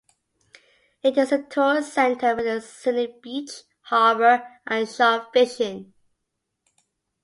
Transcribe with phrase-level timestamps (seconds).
[1.03, 3.51] It is a tourist centre with a scenic beach,
[3.81, 5.93] harbour, and shore fishing.